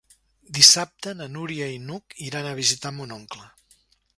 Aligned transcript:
Dissabte 0.57 1.13
na 1.19 1.27
Núria 1.35 1.67
i 1.73 1.77
n'Hug 1.83 2.17
iran 2.29 2.51
a 2.53 2.57
visitar 2.61 2.93
mon 2.97 3.15
oncle. 3.19 3.47